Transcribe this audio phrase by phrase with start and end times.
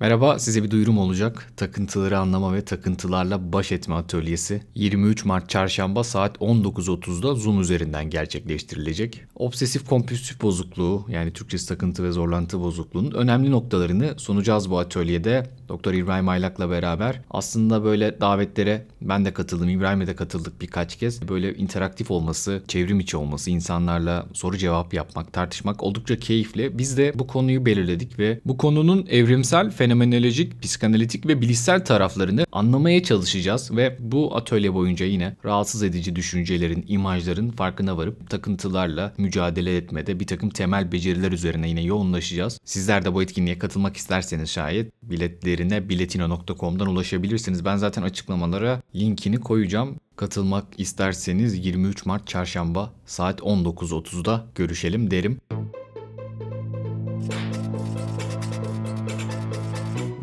[0.00, 1.52] Merhaba, size bir duyurum olacak.
[1.56, 9.24] Takıntıları anlama ve takıntılarla baş etme atölyesi 23 Mart Çarşamba saat 19.30'da Zoom üzerinden gerçekleştirilecek.
[9.34, 15.46] Obsesif kompulsif bozukluğu yani Türkçesi takıntı ve zorlantı bozukluğunun önemli noktalarını sunacağız bu atölyede.
[15.68, 21.28] Doktor İbrahim Aylak'la beraber aslında böyle davetlere ben de katıldım, İbrahim'e de katıldık birkaç kez.
[21.28, 26.78] Böyle interaktif olması, çevrim içi olması, insanlarla soru cevap yapmak, tartışmak oldukça keyifli.
[26.78, 33.02] Biz de bu konuyu belirledik ve bu konunun evrimsel fenomenolojik, psikanalitik ve bilişsel taraflarını anlamaya
[33.02, 40.20] çalışacağız ve bu atölye boyunca yine rahatsız edici düşüncelerin, imajların farkına varıp takıntılarla mücadele etmede
[40.20, 42.60] bir takım temel beceriler üzerine yine yoğunlaşacağız.
[42.64, 47.64] Sizler de bu etkinliğe katılmak isterseniz şayet biletlerine biletino.com'dan ulaşabilirsiniz.
[47.64, 49.96] Ben zaten açıklamalara linkini koyacağım.
[50.16, 55.40] Katılmak isterseniz 23 Mart Çarşamba saat 19.30'da görüşelim derim.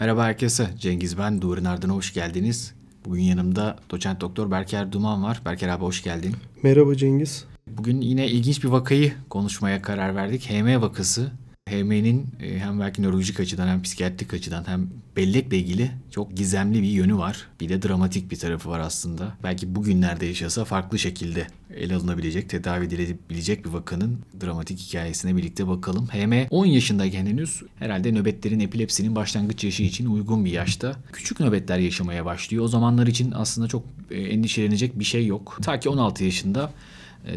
[0.03, 0.69] Merhaba herkese.
[0.79, 1.41] Cengiz ben.
[1.41, 2.73] Duvarın ardına hoş geldiniz.
[3.05, 5.41] Bugün yanımda doçent doktor Berker Duman var.
[5.45, 6.35] Berker abi hoş geldin.
[6.63, 7.45] Merhaba Cengiz.
[7.67, 10.49] Bugün yine ilginç bir vakayı konuşmaya karar verdik.
[10.49, 11.31] HM vakası.
[11.73, 16.87] HM'nin e, hem belki nörolojik açıdan hem psikiyatrik açıdan hem bellekle ilgili çok gizemli bir
[16.87, 17.47] yönü var.
[17.59, 19.37] Bir de dramatik bir tarafı var aslında.
[19.43, 26.07] Belki bugünlerde yaşasa farklı şekilde ele alınabilecek, tedavi edilebilecek bir vakanın dramatik hikayesine birlikte bakalım.
[26.07, 30.95] HM 10 yaşındayken henüz herhalde nöbetlerin epilepsinin başlangıç yaşı için uygun bir yaşta.
[31.13, 32.63] Küçük nöbetler yaşamaya başlıyor.
[32.63, 35.59] O zamanlar için aslında çok e, endişelenecek bir şey yok.
[35.61, 36.71] Ta ki 16 yaşında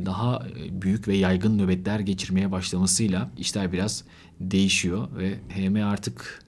[0.06, 4.04] daha e, büyük ve yaygın nöbetler geçirmeye başlamasıyla işler biraz
[4.40, 6.44] değişiyor ve HM artık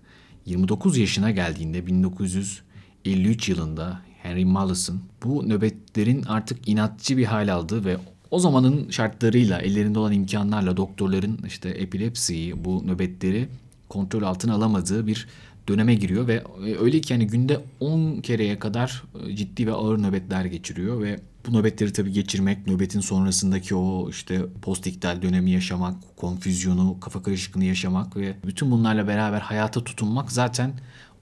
[0.47, 7.97] 29 yaşına geldiğinde 1953 yılında Henry Mollison bu nöbetlerin artık inatçı bir hal aldığı ve
[8.31, 13.49] o zamanın şartlarıyla ellerinde olan imkanlarla doktorların işte epilepsiyi bu nöbetleri
[13.89, 15.27] kontrol altına alamadığı bir
[15.69, 19.03] döneme giriyor ve e, öyle ki yani günde 10 kereye kadar
[19.35, 25.23] ciddi ve ağır nöbetler geçiriyor ve bu nöbetleri tabii geçirmek, nöbetin sonrasındaki o işte postiktal
[25.23, 30.73] dönemi yaşamak, konfüzyonu, kafa karışıklığını yaşamak ve bütün bunlarla beraber hayata tutunmak zaten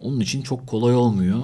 [0.01, 1.43] onun için çok kolay olmuyor.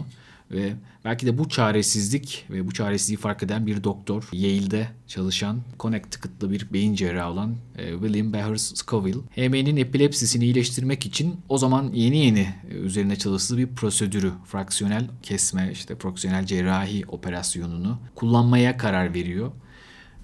[0.50, 0.72] Ve
[1.04, 6.72] belki de bu çaresizlik ve bu çaresizliği fark eden bir doktor, Yale'de çalışan, Connecticut'lı bir
[6.72, 12.48] beyin cerrahı olan e, William Behrs Scoville, HM'nin epilepsisini iyileştirmek için o zaman yeni yeni
[12.70, 19.52] e, üzerine çalıştığı bir prosedürü, fraksiyonel kesme, işte fraksiyonel cerrahi operasyonunu kullanmaya karar veriyor.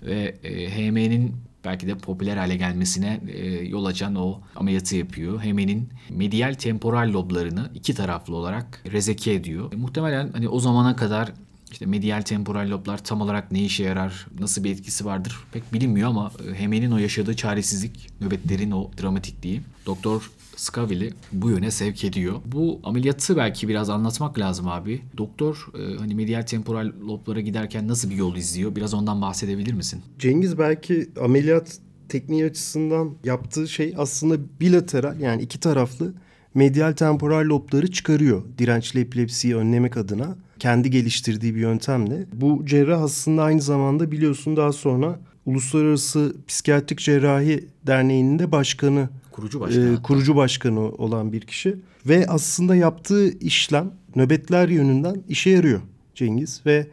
[0.03, 5.43] Ve e, HM'nin belki de popüler hale gelmesine e, yol açan o ameliyatı yapıyor.
[5.43, 9.73] Hemen'in medial temporal loblarını iki taraflı olarak rezeke ediyor.
[9.73, 11.33] E, muhtemelen hani o zamana kadar
[11.73, 16.09] işte medial temporal loblar tam olarak ne işe yarar, nasıl bir etkisi vardır pek bilinmiyor
[16.09, 22.41] ama e, Hemen'in o yaşadığı çaresizlik, nöbetlerin o dramatikliği Doktor Scaville'i bu yöne sevk ediyor.
[22.45, 25.03] Bu ameliyatı belki biraz anlatmak lazım abi.
[25.19, 28.77] Doktor e, hani medial temporal loblara giderken nasıl bir yol izliyor?
[28.77, 30.03] Biraz ondan bahsedebilir misin?
[30.19, 31.79] Cengiz belki ameliyat
[32.09, 36.15] tekniği açısından yaptığı şey aslında bilateral yani iki taraflı
[36.59, 42.27] medial temporal lobları çıkarıyor dirençli epilepsiyi önlemek adına kendi geliştirdiği bir yöntemle.
[42.33, 49.61] Bu cerrah aslında aynı zamanda biliyorsun daha sonra Uluslararası Psikiyatrik Cerrahi Derneği'nin de başkanı kurucu
[49.61, 51.77] başkanı, e, kurucu başkanı olan bir kişi
[52.07, 55.81] ve aslında yaptığı işlem nöbetler yönünden işe yarıyor
[56.15, 56.87] Cengiz ve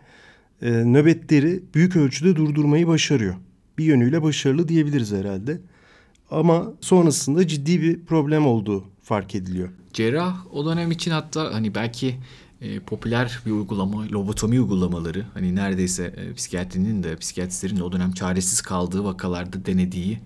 [0.61, 3.35] e, nöbetleri büyük ölçüde durdurmayı başarıyor.
[3.77, 5.59] Bir yönüyle başarılı diyebiliriz herhalde.
[6.31, 9.69] Ama sonrasında ciddi bir problem olduğu fark ediliyor.
[9.93, 12.15] Cerrah o dönem için hatta hani belki
[12.61, 18.11] e, popüler bir uygulama, lobotomi uygulamaları hani neredeyse e, psikiyatrinin de psikiyatristlerin de o dönem
[18.11, 20.19] çaresiz kaldığı vakalarda denediği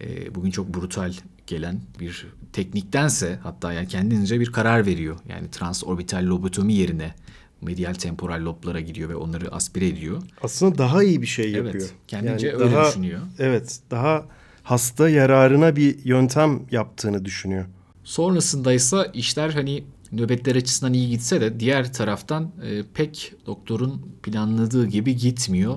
[0.00, 1.12] e, bugün çok brutal
[1.46, 5.16] gelen bir tekniktense hatta yani kendince bir karar veriyor.
[5.28, 7.14] Yani transorbital lobotomi yerine
[7.62, 10.22] medial temporal loblara gidiyor ve onları aspire ediyor.
[10.42, 11.74] Aslında daha iyi bir şey yapıyor.
[11.74, 13.20] Evet, kendince yani öyle daha, düşünüyor.
[13.38, 14.24] Evet, daha
[14.62, 17.64] hasta yararına bir yöntem yaptığını düşünüyor.
[18.06, 24.86] Sonrasında ise işler hani nöbetler açısından iyi gitse de diğer taraftan e, pek doktorun planladığı
[24.86, 25.74] gibi gitmiyor.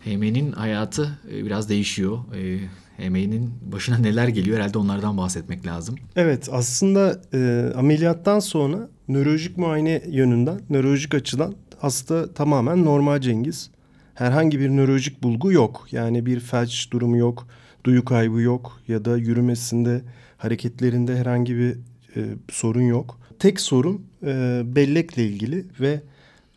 [0.00, 2.18] Hemen'in hayatı e, biraz değişiyor.
[2.34, 2.60] E,
[2.96, 5.96] Hemen'in başına neler geliyor herhalde onlardan bahsetmek lazım.
[6.16, 13.70] Evet aslında e, ameliyattan sonra nörolojik muayene yönünden, nörolojik açıdan hasta tamamen normal Cengiz.
[14.14, 15.86] Herhangi bir nörolojik bulgu yok.
[15.92, 17.46] Yani bir felç durumu yok,
[17.84, 20.02] duyu kaybı yok ya da yürümesinde,
[20.38, 21.76] hareketlerinde herhangi bir
[22.16, 22.20] e,
[22.50, 23.20] sorun yok.
[23.38, 26.00] Tek sorun e, bellekle ilgili ve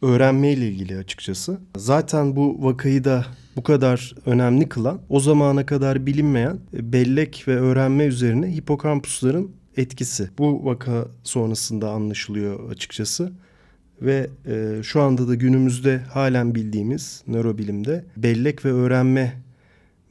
[0.02, 1.60] öğrenmeyle ilgili açıkçası.
[1.78, 3.26] Zaten bu vakayı da
[3.56, 10.30] bu kadar önemli kılan o zamana kadar bilinmeyen e, bellek ve öğrenme üzerine hipokampusların etkisi.
[10.38, 13.32] Bu vaka sonrasında anlaşılıyor açıkçası.
[14.02, 19.44] Ve e, şu anda da günümüzde halen bildiğimiz nörobilimde bellek ve öğrenme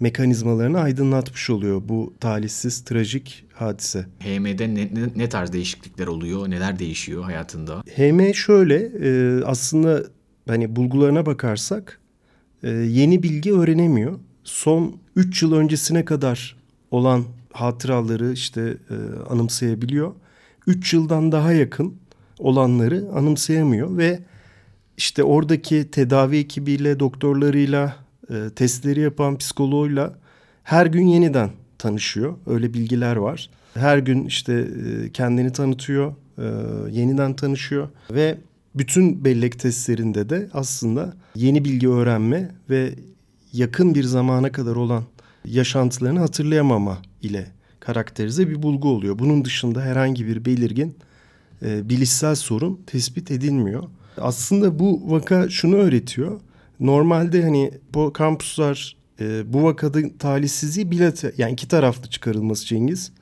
[0.00, 4.06] mekanizmalarını aydınlatmış oluyor bu talihsiz, trajik hadise.
[4.20, 6.50] HM'de ne, ne, ne tarz değişiklikler oluyor?
[6.50, 7.82] Neler değişiyor hayatında?
[7.96, 10.04] HM şöyle e, aslında
[10.48, 12.00] hani bulgularına bakarsak
[12.62, 14.18] e, yeni bilgi öğrenemiyor.
[14.44, 16.56] Son 3 yıl öncesine kadar
[16.90, 18.94] olan hatıraları işte e,
[19.30, 20.12] anımsayabiliyor.
[20.66, 21.94] 3 yıldan daha yakın
[22.42, 24.20] olanları anımsayamıyor ve
[24.96, 27.96] işte oradaki tedavi ekibiyle, doktorlarıyla,
[28.30, 30.14] e, testleri yapan psikoloğuyla
[30.62, 32.34] her gün yeniden tanışıyor.
[32.46, 33.50] Öyle bilgiler var.
[33.74, 36.44] Her gün işte e, kendini tanıtıyor, e,
[36.90, 38.38] yeniden tanışıyor ve
[38.74, 42.94] bütün bellek testlerinde de aslında yeni bilgi öğrenme ve
[43.52, 45.04] yakın bir zamana kadar olan
[45.44, 47.46] yaşantılarını hatırlayamama ile
[47.80, 49.18] karakterize bir bulgu oluyor.
[49.18, 50.96] Bunun dışında herhangi bir belirgin
[51.64, 53.82] e, bilişsel sorun tespit edilmiyor.
[54.18, 56.40] Aslında bu vaka şunu öğretiyor.
[56.80, 63.12] Normalde hani bu kampuslar e, bu vakada talihsizliği bilet yani iki taraflı çıkarılması Cengiz.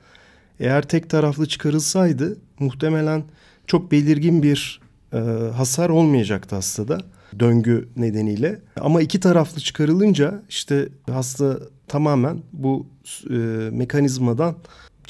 [0.59, 3.23] Eğer tek taraflı çıkarılsaydı muhtemelen
[3.67, 4.81] çok belirgin bir
[5.13, 5.17] e,
[5.55, 6.97] hasar olmayacaktı hastada
[7.39, 8.61] döngü nedeniyle.
[8.79, 12.85] Ama iki taraflı çıkarılınca işte hasta tamamen bu
[13.29, 13.33] e,
[13.71, 14.55] mekanizmadan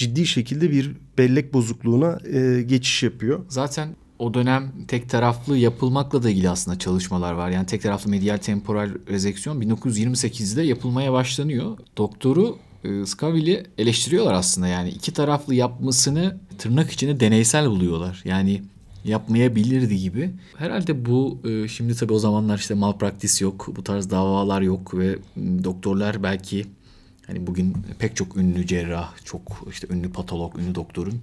[0.02, 3.46] ciddi şekilde bir bellek bozukluğuna e, geçiş yapıyor.
[3.50, 3.90] Zaten
[4.20, 7.50] o dönem tek taraflı yapılmakla da ilgili aslında çalışmalar var.
[7.50, 11.78] Yani tek taraflı medial temporal rezeksiyon 1928'de yapılmaya başlanıyor.
[11.98, 18.22] Doktoru e, Scaville'i eleştiriyorlar aslında yani iki taraflı yapmasını tırnak içinde deneysel buluyorlar.
[18.26, 18.62] Yani
[19.06, 20.32] yapmayabilirdi gibi.
[20.58, 25.16] Herhalde bu e, şimdi tabii o zamanlar işte malpraktis yok, bu tarz davalar yok ve
[25.64, 26.66] doktorlar belki
[27.32, 29.42] hani bugün pek çok ünlü cerrah, çok
[29.72, 31.22] işte ünlü patolog, ünlü doktorun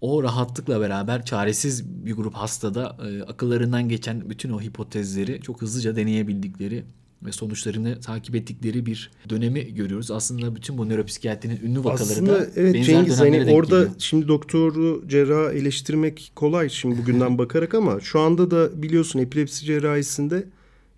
[0.00, 5.96] o rahatlıkla beraber çaresiz bir grup hastada e, akıllarından geçen bütün o hipotezleri çok hızlıca
[5.96, 6.84] deneyebildikleri
[7.22, 10.10] ve sonuçlarını takip ettikleri bir dönemi görüyoruz.
[10.10, 13.94] Aslında bütün bu nöropsikiyatrinin ünlü vakaları da evet, benzer Cengiz, hani dönemlere orada geliyor.
[13.98, 20.46] şimdi doktoru cerrah eleştirmek kolay şimdi bugünden bakarak ama şu anda da biliyorsun epilepsi cerrahisinde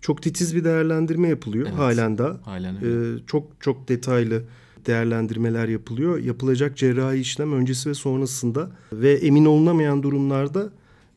[0.01, 2.39] çok titiz bir değerlendirme yapılıyor Evet, halen daha.
[2.43, 3.15] halen öyle.
[3.15, 4.43] Ee, çok çok detaylı
[4.85, 6.19] değerlendirmeler yapılıyor.
[6.19, 10.69] Yapılacak cerrahi işlem öncesi ve sonrasında ve emin olunamayan durumlarda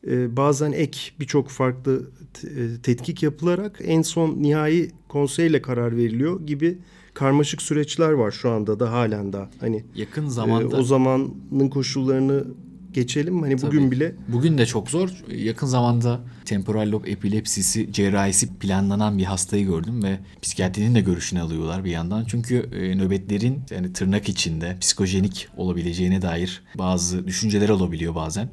[0.07, 2.01] e, bazen ek birçok farklı
[2.43, 6.77] e, tetkik yapılarak en son nihai konseyle karar veriliyor gibi
[7.13, 9.49] karmaşık süreçler var şu anda da halen daha.
[9.59, 12.43] Hani Yakın e, zamanda o zamanın koşullarını
[12.93, 13.41] geçelim.
[13.41, 13.91] Hani bugün Tabii.
[13.91, 15.09] bile Bugün de çok zor.
[15.35, 21.83] Yakın zamanda temporal lob epilepsisi cerrahisi planlanan bir hastayı gördüm ve psikiyatrinin de görüşünü alıyorlar
[21.83, 22.25] bir yandan.
[22.27, 28.49] Çünkü e, nöbetlerin yani tırnak içinde psikojenik olabileceğine dair bazı düşünceler olabiliyor bazen.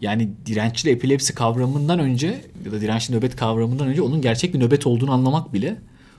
[0.00, 4.86] Yani dirençli epilepsi kavramından önce ya da dirençli nöbet kavramından önce onun gerçek bir nöbet
[4.86, 5.76] olduğunu anlamak bile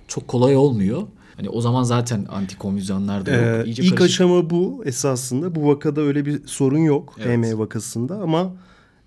[0.08, 1.08] çok kolay olmuyor.
[1.36, 3.44] Hani o zaman zaten antikonvüzyonlar da yok.
[3.44, 4.22] Ee, İyice ilk karışık.
[4.22, 5.56] aşama bu esasında.
[5.56, 7.38] Bu vakada öyle bir sorun yok Evet.
[7.54, 8.56] HM vakasında ama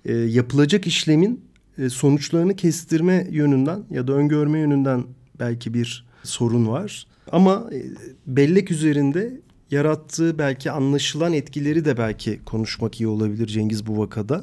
[0.05, 1.45] e, yapılacak işlemin
[1.79, 5.05] e, sonuçlarını kestirme yönünden ya da öngörme yönünden
[5.39, 7.07] belki bir sorun var.
[7.33, 7.83] Ama e,
[8.27, 9.41] bellek üzerinde
[9.71, 14.41] yarattığı belki anlaşılan etkileri de belki konuşmak iyi olabilir Cengiz bu vakada.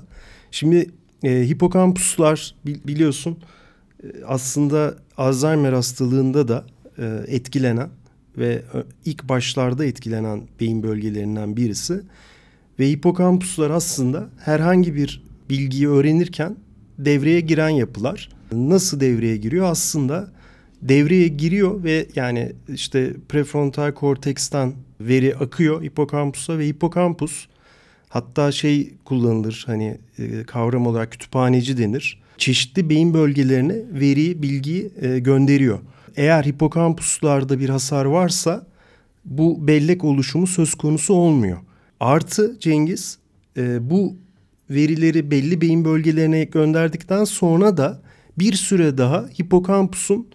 [0.51, 0.89] Şimdi
[1.23, 3.37] e, hipokampuslar bi- biliyorsun
[4.03, 6.65] e, aslında Alzheimer hastalığında da
[6.97, 7.89] e, etkilenen
[8.37, 12.01] ve ö- ilk başlarda etkilenen beyin bölgelerinden birisi.
[12.79, 16.55] Ve hipokampuslar aslında herhangi bir bilgiyi öğrenirken
[16.97, 18.29] devreye giren yapılar.
[18.51, 19.65] Nasıl devreye giriyor?
[19.65, 20.31] Aslında
[20.81, 27.47] devreye giriyor ve yani işte prefrontal korteksten veri akıyor hipokampusa ve hipokampus
[28.09, 32.21] hatta şey kullanılır hani e, kavram olarak kütüphaneci denir.
[32.37, 35.79] Çeşitli beyin bölgelerine veriyi, bilgiyi e, gönderiyor.
[36.15, 38.67] Eğer hipokampuslarda bir hasar varsa
[39.25, 41.57] bu bellek oluşumu söz konusu olmuyor.
[41.99, 43.17] Artı Cengiz
[43.57, 44.15] e, bu
[44.69, 48.01] verileri belli beyin bölgelerine gönderdikten sonra da
[48.37, 50.27] bir süre daha hipokampusun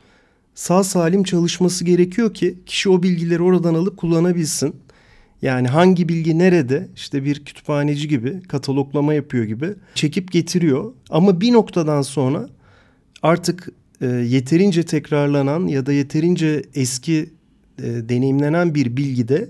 [0.55, 4.77] sağ salim çalışması gerekiyor ki kişi o bilgileri oradan alıp kullanabilsin.
[5.43, 10.93] Yani hangi bilgi nerede işte bir kütüphaneci gibi kataloglama yapıyor gibi çekip getiriyor.
[11.11, 12.49] Ama bir noktadan sonra
[13.23, 13.69] artık
[14.01, 17.31] e, yeterince tekrarlanan ya da yeterince eski
[17.79, 19.49] e, deneyimlenen bir bilgide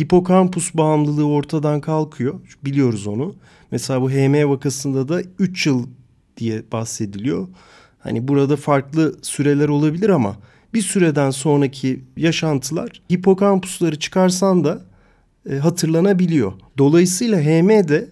[0.00, 2.40] hipokampus bağımlılığı ortadan kalkıyor.
[2.64, 3.34] Biliyoruz onu.
[3.70, 5.86] Mesela bu HM vakasında da 3 yıl
[6.36, 7.48] diye bahsediliyor.
[7.98, 10.36] Hani burada farklı süreler olabilir ama
[10.74, 14.82] bir süreden sonraki yaşantılar hipokampusları çıkarsan da
[15.50, 16.52] e, hatırlanabiliyor.
[16.78, 18.08] Dolayısıyla HM'de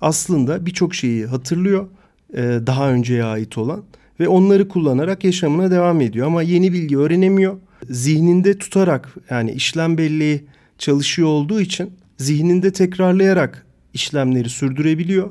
[0.00, 1.86] aslında birçok şeyi hatırlıyor
[2.34, 3.84] e, daha önceye ait olan
[4.20, 7.56] ve onları kullanarak yaşamına devam ediyor ama yeni bilgi öğrenemiyor.
[7.90, 10.44] Zihninde tutarak yani işlem belleği
[10.78, 15.30] çalışıyor olduğu için zihninde tekrarlayarak işlemleri sürdürebiliyor.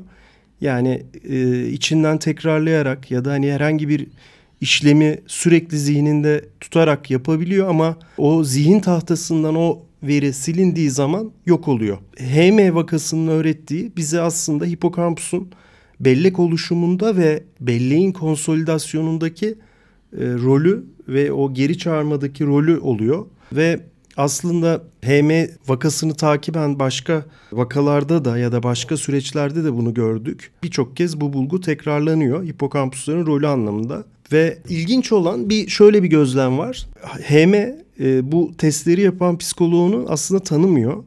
[0.60, 4.06] Yani e, içinden tekrarlayarak ya da hani herhangi bir
[4.60, 11.98] işlemi sürekli zihninde tutarak yapabiliyor ama o zihin tahtasından o veri silindiği zaman yok oluyor.
[12.18, 15.50] HM vakasının öğrettiği bize aslında hipokampusun
[16.00, 19.54] bellek oluşumunda ve belleğin konsolidasyonundaki e,
[20.18, 23.80] rolü ve o geri çağırmadaki rolü oluyor ve
[24.16, 25.30] aslında HM
[25.68, 30.50] vakasını takiben başka vakalarda da ya da başka süreçlerde de bunu gördük.
[30.62, 34.04] Birçok kez bu bulgu tekrarlanıyor hipokampusların rolü anlamında.
[34.32, 36.86] Ve ilginç olan bir şöyle bir gözlem var.
[37.02, 41.04] HM e, bu testleri yapan psikoloğunu aslında tanımıyor.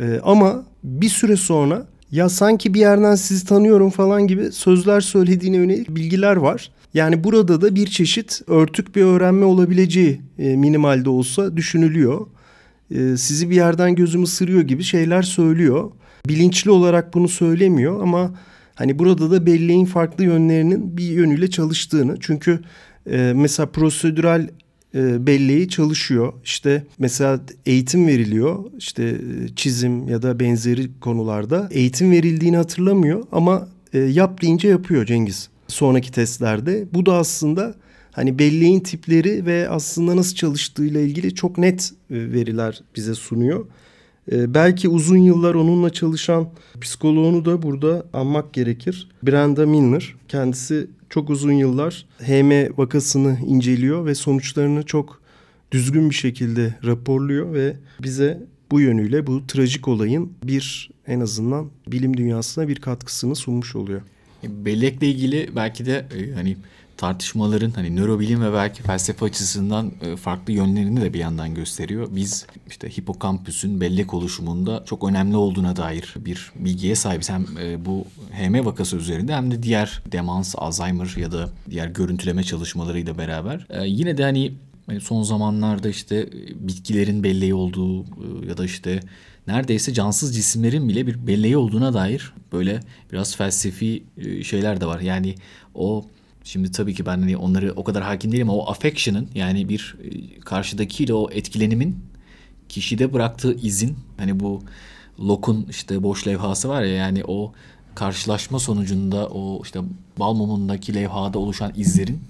[0.00, 5.56] E, ama bir süre sonra ya sanki bir yerden sizi tanıyorum falan gibi sözler söylediğine
[5.56, 6.70] yönelik bilgiler var.
[6.94, 12.26] Yani burada da bir çeşit örtük bir öğrenme olabileceği e, minimalde olsa düşünülüyor.
[12.90, 15.90] E, sizi bir yerden gözümü ısırıyor gibi şeyler söylüyor.
[16.28, 18.34] Bilinçli olarak bunu söylemiyor ama
[18.74, 22.16] hani burada da belleğin farklı yönlerinin bir yönüyle çalıştığını.
[22.20, 22.60] Çünkü
[23.10, 24.48] e, mesela prosedürel
[24.94, 26.32] e, belleği çalışıyor.
[26.44, 28.64] İşte mesela eğitim veriliyor.
[28.78, 35.06] İşte e, çizim ya da benzeri konularda eğitim verildiğini hatırlamıyor ama e, yap deyince yapıyor
[35.06, 35.48] Cengiz.
[35.68, 36.86] Sonraki testlerde.
[36.94, 37.74] Bu da aslında
[38.12, 43.66] hani belleğin tipleri ve aslında nasıl çalıştığıyla ilgili çok net e, veriler bize sunuyor.
[44.32, 46.48] E, belki uzun yıllar onunla çalışan
[46.80, 49.08] psikoloğunu da burada anmak gerekir.
[49.22, 50.14] Brenda Milner.
[50.28, 55.22] Kendisi çok uzun yıllar HM vakasını inceliyor ve sonuçlarını çok
[55.72, 62.16] düzgün bir şekilde raporluyor ve bize bu yönüyle bu trajik olayın bir en azından bilim
[62.16, 64.02] dünyasına bir katkısını sunmuş oluyor.
[64.44, 66.56] Bellekle ilgili belki de e, hani
[66.98, 72.08] tartışmaların hani nörobilim ve belki felsefe açısından e, farklı yönlerini de bir yandan gösteriyor.
[72.10, 77.30] Biz işte hipokampüsün bellek oluşumunda çok önemli olduğuna dair bir bilgiye sahibiz.
[77.30, 82.44] Hem e, bu HM vakası üzerinde hem de diğer demans, Alzheimer ya da diğer görüntüleme
[82.44, 83.66] çalışmalarıyla beraber.
[83.70, 84.52] E, yine de hani
[85.00, 88.04] son zamanlarda işte bitkilerin belleği olduğu
[88.48, 89.00] ya da işte
[89.46, 92.80] neredeyse cansız cisimlerin bile bir belleği olduğuna dair böyle
[93.12, 94.02] biraz felsefi
[94.42, 95.00] şeyler de var.
[95.00, 95.34] Yani
[95.74, 96.04] o
[96.44, 99.96] Şimdi tabii ki ben hani onları o kadar hakim değilim ama o affection'ın yani bir
[100.04, 101.98] e, karşıdakiyle o etkilenimin
[102.68, 104.62] kişide bıraktığı izin hani bu
[105.20, 107.52] Locke'un işte boş levhası var ya yani o
[107.94, 109.80] karşılaşma sonucunda o işte
[110.18, 112.20] bal mumundaki levhada oluşan izlerin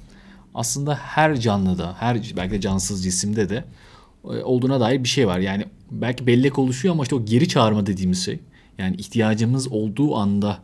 [0.54, 3.64] aslında her canlıda, her belki de cansız cisimde de
[4.24, 5.38] e, olduğuna dair bir şey var.
[5.38, 8.38] Yani belki bellek oluşuyor ama işte o geri çağırma dediğimiz şey.
[8.78, 10.58] Yani ihtiyacımız olduğu anda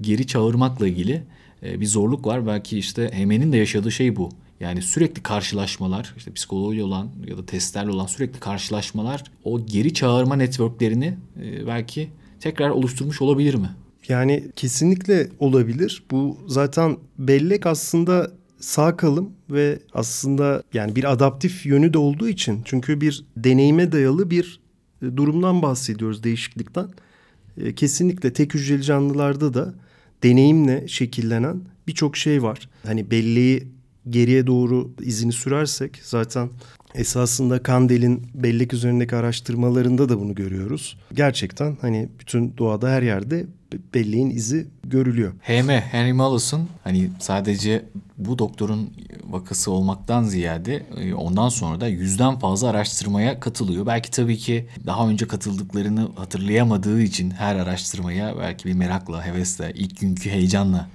[0.00, 1.22] geri çağırmakla ilgili
[1.62, 2.46] bir zorluk var.
[2.46, 4.28] Belki işte Hemen'in de yaşadığı şey bu.
[4.60, 10.36] Yani sürekli karşılaşmalar, işte psikoloji olan ya da testlerle olan sürekli karşılaşmalar o geri çağırma
[10.36, 13.70] networklerini e, belki tekrar oluşturmuş olabilir mi?
[14.08, 16.02] Yani kesinlikle olabilir.
[16.10, 22.62] Bu zaten bellek aslında sağ kalım ve aslında yani bir adaptif yönü de olduğu için
[22.64, 24.60] çünkü bir deneyime dayalı bir
[25.02, 26.88] e, durumdan bahsediyoruz değişiklikten.
[27.76, 29.74] Kesinlikle tek hücreli canlılarda da
[30.22, 32.68] deneyimle şekillenen birçok şey var.
[32.86, 33.68] Hani belleği
[34.08, 36.48] geriye doğru izini sürersek zaten
[36.94, 40.98] esasında Kandel'in bellek üzerindeki araştırmalarında da bunu görüyoruz.
[41.12, 43.46] Gerçekten hani bütün doğada her yerde
[43.94, 45.32] belleğin izi görülüyor.
[45.42, 47.84] HM, Henry Mallus'un hani sadece
[48.18, 48.90] bu doktorun
[49.30, 53.86] vakası olmaktan ziyade e, ondan sonra da yüzden fazla araştırmaya katılıyor.
[53.86, 60.00] Belki tabii ki daha önce katıldıklarını hatırlayamadığı için her araştırmaya belki bir merakla, hevesle, ilk
[60.00, 60.88] günkü heyecanla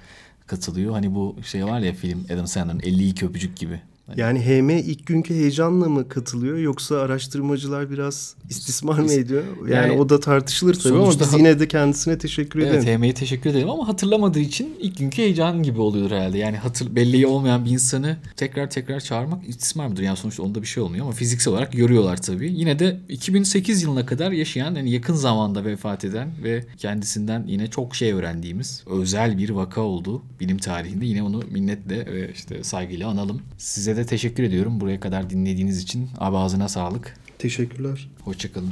[0.48, 0.92] katılıyor.
[0.94, 3.82] Hani bu şey var ya film Adam Sandler'ın 52 öpücük gibi.
[4.08, 9.44] Hani yani HM ilk günkü heyecanla mı katılıyor yoksa araştırmacılar biraz istismar mı ediyor?
[9.68, 12.88] Yani, yani o da tartışılır tabii ama biz yine de kendisine teşekkür evet, edelim.
[12.88, 16.38] Evet HM'ye teşekkür ederim ama hatırlamadığı için ilk günkü heyecan gibi oluyor herhalde.
[16.38, 20.04] Yani hatır belleği olmayan bir insanı tekrar tekrar çağırmak istismar mıdır?
[20.04, 22.54] Yani sonuçta onda bir şey olmuyor ama fiziksel olarak görüyorlar tabii.
[22.54, 27.96] Yine de 2008 yılına kadar yaşayan yani yakın zamanda vefat eden ve kendisinden yine çok
[27.96, 31.06] şey öğrendiğimiz özel bir vaka oldu bilim tarihinde.
[31.06, 33.42] Yine onu minnetle ve işte saygıyla analım.
[33.58, 36.10] Size de teşekkür ediyorum buraya kadar dinlediğiniz için.
[36.18, 37.18] Abi ağzına sağlık.
[37.40, 38.10] Teşekkürler.
[38.24, 38.72] Hoşçakalın.